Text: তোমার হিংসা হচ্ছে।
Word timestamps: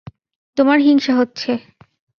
তোমার 0.57 0.77
হিংসা 0.79 1.13
হচ্ছে। 1.15 1.51